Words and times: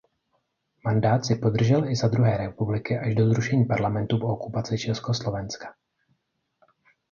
Mandát 0.85 1.23
si 1.25 1.35
podržel 1.35 1.89
i 1.89 1.95
za 1.95 2.07
druhé 2.07 2.37
republiky 2.37 2.97
až 2.99 3.15
do 3.15 3.27
zrušení 3.29 3.65
parlamentu 3.65 4.19
po 4.19 4.27
okupaci 4.27 4.77
Československa. 4.77 5.75